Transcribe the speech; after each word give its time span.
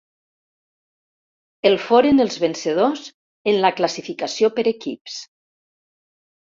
El 1.71 1.77
foren 1.83 2.25
els 2.25 2.39
vencedors 2.45 3.05
en 3.53 3.61
la 3.69 3.73
classificació 3.83 4.53
per 4.59 4.69
equips. 4.77 5.23